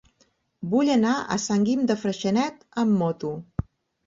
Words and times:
Vull 0.71 0.87
anar 0.93 1.11
a 1.35 1.37
Sant 1.43 1.67
Guim 1.67 1.83
de 1.93 1.99
Freixenet 2.05 2.67
amb 2.87 2.97
moto. 3.05 3.33